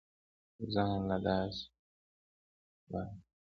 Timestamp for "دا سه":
1.25-1.65